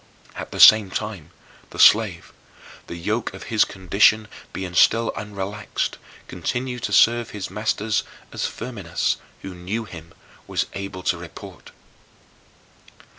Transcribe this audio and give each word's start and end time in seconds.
At 0.35 0.49
the 0.51 0.59
same 0.59 0.89
time, 0.89 1.29
the 1.69 1.77
slave, 1.77 2.33
the 2.87 2.95
yoke 2.95 3.35
of 3.35 3.43
his 3.53 3.63
condition 3.63 4.27
being 4.51 4.73
still 4.73 5.13
unrelaxed, 5.15 5.99
continued 6.27 6.81
to 6.85 6.91
serve 6.91 7.29
his 7.29 7.51
masters 7.51 8.01
as 8.31 8.47
Firminus, 8.47 9.17
who 9.43 9.53
knew 9.53 9.85
him, 9.85 10.15
was 10.47 10.65
able 10.73 11.03
to 11.03 11.19
report. 11.19 11.69